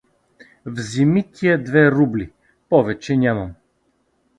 —Вземи 0.65 1.31
тия 1.31 1.63
две 1.63 1.91
рубли, 1.91 2.31
повече 2.69 3.17
нямам. 3.17 3.51